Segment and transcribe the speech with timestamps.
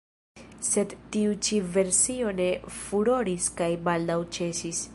[0.67, 2.47] Sed tiu ĉi versio ne
[2.79, 4.81] furoris kaj baldaŭ ĉesis.